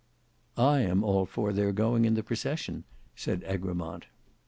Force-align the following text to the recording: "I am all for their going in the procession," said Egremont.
"I 0.57 0.79
am 0.79 1.03
all 1.03 1.27
for 1.27 1.53
their 1.53 1.71
going 1.71 2.05
in 2.05 2.15
the 2.15 2.23
procession," 2.23 2.85
said 3.15 3.43
Egremont. 3.47 4.07